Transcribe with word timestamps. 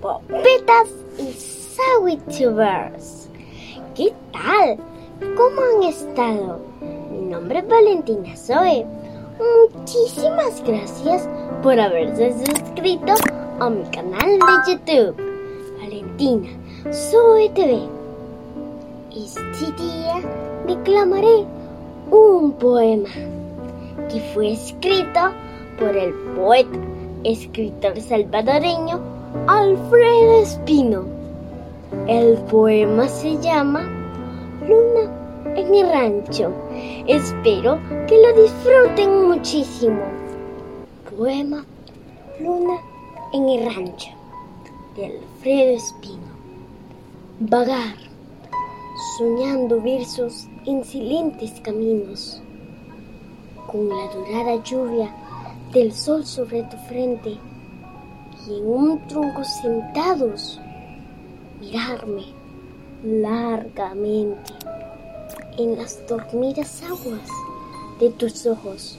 Popetas 0.00 0.88
y 1.18 1.32
Sawitubers. 1.32 3.30
¿Qué 3.94 4.12
tal? 4.32 4.76
¿Cómo 5.34 5.62
han 5.62 5.82
estado? 5.84 6.60
Mi 7.10 7.22
nombre 7.22 7.60
es 7.60 7.68
Valentina 7.68 8.36
Zoe. 8.36 8.84
Muchísimas 9.38 10.62
gracias 10.64 11.28
por 11.62 11.78
haberse 11.78 12.32
suscrito 12.44 13.14
a 13.58 13.68
mi 13.68 13.82
canal 13.90 14.38
de 14.38 14.72
YouTube, 14.72 15.16
Valentina 15.80 16.48
Zoe 16.92 17.48
TV. 17.50 17.80
Este 19.10 19.82
día 19.82 20.20
declamaré 20.68 21.44
un 22.12 22.52
poema 22.52 23.08
que 24.08 24.20
fue 24.32 24.52
escrito 24.52 25.20
por 25.80 25.96
el 25.96 26.14
poeta, 26.36 26.78
escritor 27.24 28.00
salvadoreño 28.00 29.00
Alfredo 29.48 30.42
Espino. 30.42 31.04
El 32.06 32.38
poema 32.50 33.08
se 33.08 33.36
llama 33.40 33.82
Luna 34.60 35.23
en 35.56 35.74
el 35.74 35.88
rancho. 35.88 36.52
Espero 37.06 37.78
que 38.06 38.18
lo 38.20 38.42
disfruten 38.42 39.28
muchísimo. 39.28 40.02
Poema 41.10 41.64
Luna 42.40 42.80
en 43.32 43.48
el 43.48 43.74
rancho 43.74 44.10
de 44.96 45.06
Alfredo 45.06 45.76
Espino. 45.76 46.34
Vagar, 47.40 47.96
soñando 49.18 49.80
versos 49.80 50.48
en 50.66 50.84
silentes 50.84 51.60
caminos, 51.60 52.40
con 53.66 53.88
la 53.88 54.08
dorada 54.14 54.62
lluvia 54.62 55.14
del 55.72 55.92
sol 55.92 56.24
sobre 56.24 56.62
tu 56.64 56.76
frente 56.88 57.36
y 58.48 58.58
en 58.58 58.66
un 58.66 59.06
tronco 59.08 59.42
sentados, 59.44 60.60
mirarme 61.60 62.22
largamente 63.02 64.52
en 65.58 65.76
las 65.76 66.06
dormidas 66.08 66.82
aguas 66.82 67.28
de 68.00 68.10
tus 68.10 68.46
ojos 68.46 68.98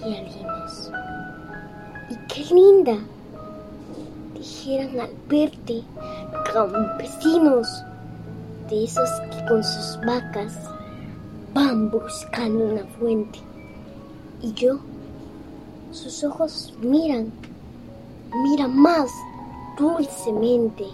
y 0.00 0.14
alinos. 0.14 0.90
Y 2.10 2.16
qué 2.32 2.54
linda, 2.54 2.98
dijeran 4.34 5.00
al 5.00 5.10
verte 5.28 5.82
campesinos 6.52 7.66
de 8.70 8.84
esos 8.84 9.08
que 9.30 9.46
con 9.48 9.64
sus 9.64 9.98
vacas 10.06 10.56
van 11.54 11.90
buscando 11.90 12.64
una 12.64 12.84
fuente. 12.98 13.40
Y 14.40 14.52
yo, 14.52 14.78
sus 15.90 16.22
ojos 16.22 16.74
miran, 16.80 17.32
miran 18.42 18.76
más 18.76 19.10
dulcemente 19.78 20.86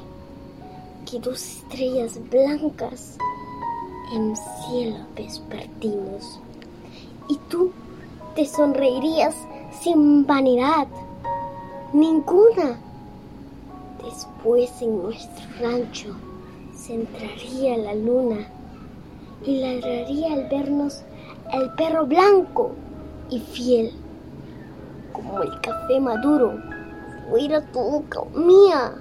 que 1.11 1.19
dos 1.19 1.43
estrellas 1.43 2.19
blancas 2.31 3.19
en 4.15 4.37
cielo 4.37 4.97
vespertinos. 5.17 6.39
Y 7.29 7.37
tú 7.49 7.73
te 8.35 8.47
sonreirías 8.47 9.35
sin 9.81 10.27
vanidad, 10.27 10.87
ninguna. 11.93 12.79
Después 14.05 14.71
en 14.83 15.03
nuestro 15.03 15.45
rancho 15.61 16.15
se 16.75 16.95
entraría 16.95 17.77
la 17.79 17.95
luna 17.95 18.47
y 19.45 19.61
ladraría 19.61 20.35
al 20.35 20.49
vernos 20.49 21.03
el 21.53 21.71
perro 21.73 22.07
blanco 22.07 22.73
y 23.31 23.41
fiel, 23.41 23.93
como 25.13 25.43
el 25.43 25.61
café 25.61 25.99
maduro 26.01 26.59
fuera 27.31 27.61
tu 27.73 27.81
boca 27.81 28.21
mía 28.35 28.95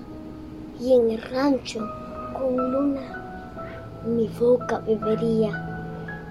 y 0.79 0.93
en 0.93 1.11
el 1.11 1.21
rancho 1.21 1.79
con 2.33 2.71
luna 2.71 3.22
mi 4.23 4.29
boca 4.39 4.79
bebería 4.79 5.51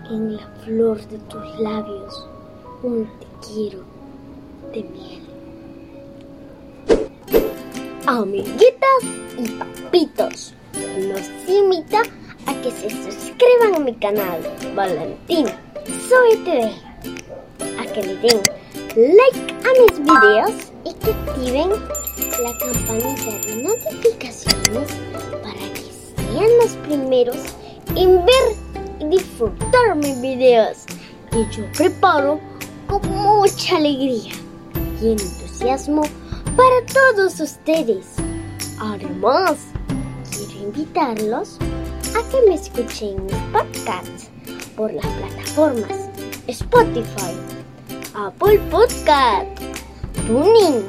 en 0.08 0.36
la 0.36 0.46
flor 0.64 0.98
de 1.08 1.18
tus 1.18 1.60
labios 1.60 2.26
un 2.82 3.06
te 3.20 3.26
quiero 3.46 3.80
de 4.72 4.82
miel. 4.82 5.20
Amiguitas 8.06 9.02
y 9.38 9.46
papitos, 9.58 10.54
los 10.72 11.28
invito 11.46 11.98
a 12.46 12.54
que 12.62 12.70
se 12.70 12.88
suscriban 12.88 13.74
a 13.74 13.78
mi 13.78 13.94
canal 13.96 14.40
Valentina 14.74 15.54
Soy 16.08 16.38
TV, 16.44 16.72
a 17.78 17.92
que 17.92 18.02
le 18.02 18.16
den 18.16 18.40
like 18.96 19.52
a 19.52 19.72
mis 19.82 19.98
videos 19.98 20.72
y 20.86 20.94
que 20.94 21.10
activen 21.10 21.70
la 22.42 22.56
campanita 22.58 23.46
de 23.46 23.62
notificaciones 23.62 24.88
para 25.42 25.74
que 25.74 25.92
sean 26.16 26.48
los 26.58 26.70
primeros 26.86 27.36
en 27.96 28.24
ver 28.24 28.56
y 29.00 29.04
disfrutar 29.16 29.96
mis 29.96 30.20
videos 30.20 30.84
que 31.30 31.46
yo 31.50 31.64
preparo 31.76 32.40
con 32.86 33.00
mucha 33.08 33.76
alegría 33.76 34.32
y 35.00 35.12
entusiasmo 35.12 36.02
para 36.56 36.86
todos 36.92 37.40
ustedes. 37.40 38.06
Además, 38.78 39.56
quiero 40.30 40.64
invitarlos 40.64 41.58
a 42.16 42.28
que 42.30 42.48
me 42.48 42.54
escuchen 42.54 43.24
mis 43.26 43.36
podcasts 43.52 44.28
por 44.76 44.92
las 44.92 45.06
plataformas 45.06 46.02
Spotify, 46.48 47.34
Apple 48.14 48.58
Podcast, 48.70 49.46
Tuning, 50.26 50.84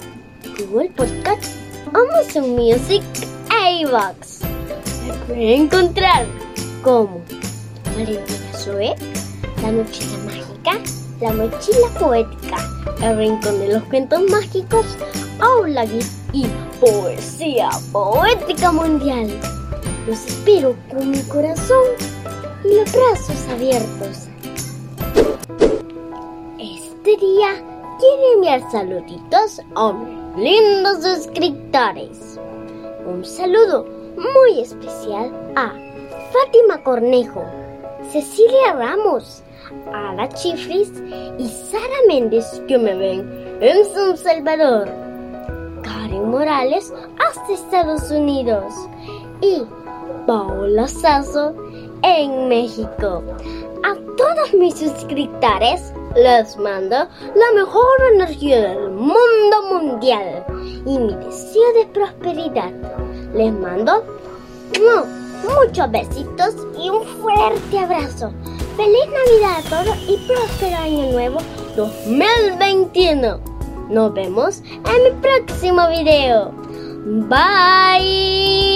Google 0.58 0.90
Podcast, 0.96 1.56
Amazon 1.94 2.56
Music 2.56 3.04
e. 3.52 3.86
Me 3.86 5.14
pueden 5.28 5.62
encontrar 5.64 6.26
como 6.84 7.22
Valentina 7.96 8.54
Zoe, 8.54 8.94
La 9.62 9.72
Mochila 9.72 10.18
Mágica, 10.26 10.80
La 11.22 11.32
Mochila 11.32 11.88
Poética, 11.98 12.58
El 13.02 13.18
Rincón 13.18 13.60
de 13.60 13.74
los 13.74 13.84
Cuentos 13.84 14.22
Mágicos, 14.30 14.86
Aula 15.40 15.86
y 16.34 16.46
Poesía 16.82 17.70
Poética 17.92 18.72
Mundial. 18.72 19.28
Los 20.08 20.26
espero 20.26 20.76
con 20.92 21.12
mi 21.12 21.22
corazón 21.24 21.86
y 22.66 22.76
los 22.76 22.92
brazos 22.92 23.48
abiertos. 23.50 24.28
Este 26.60 27.18
día 27.18 27.64
quiero 28.00 28.34
enviar 28.36 28.72
saluditos 28.72 29.62
a 29.76 29.94
mis 29.94 30.44
lindos 30.44 31.04
suscriptores. 31.04 32.38
Un 33.06 33.24
saludo 33.24 33.86
muy 34.18 34.60
especial 34.60 35.32
a 35.56 35.74
Fátima 36.34 36.82
Cornejo, 36.84 37.46
Cecilia 38.12 38.74
Ramos, 38.74 39.44
Ada 39.94 40.28
Chifris 40.30 40.92
y 41.38 41.48
Sara 41.48 42.00
Méndez 42.08 42.60
que 42.68 42.76
me 42.76 42.96
ven 42.96 43.58
en 43.62 43.86
San 43.94 44.18
Salvador. 44.18 44.90
Karen 45.84 46.32
Morales 46.32 46.92
hasta 47.20 47.54
Estados 47.54 48.10
Unidos 48.10 48.74
y 49.42 49.62
Paola 50.26 50.88
Sazo 50.88 51.54
en 52.02 52.48
México. 52.48 53.22
A 53.84 53.94
todos 54.18 54.54
mis 54.56 54.74
suscriptores 54.74 55.94
les 56.16 56.58
mando 56.58 56.96
la 56.96 57.52
mejor 57.54 57.84
energía 58.16 58.70
del 58.70 58.90
mundo 58.90 59.64
mundial 59.72 60.44
y 60.84 60.98
mi 60.98 61.14
deseo 61.14 61.74
de 61.74 61.86
prosperidad. 61.94 62.72
Les 63.36 63.54
mando 63.54 64.04
muchos 65.44 65.92
besitos 65.92 66.56
y 66.78 66.90
un 66.90 67.04
fuerte 67.22 67.80
abrazo. 67.80 68.32
Feliz 68.76 69.06
Navidad 69.08 69.60
a 69.60 69.70
todos 69.70 69.98
y 70.08 70.18
próspero 70.28 70.78
año 70.78 71.12
nuevo 71.12 71.40
2021. 71.76 73.40
Nos 73.90 74.14
vemos 74.14 74.62
en 74.62 75.04
mi 75.04 75.22
próximo 75.22 75.88
video. 75.90 76.52
Bye. 77.30 78.73